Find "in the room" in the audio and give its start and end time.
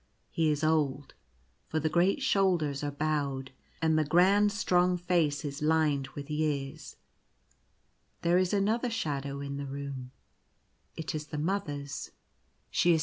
9.41-10.09